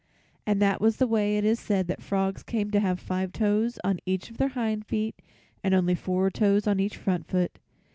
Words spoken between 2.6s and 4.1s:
to have five toes on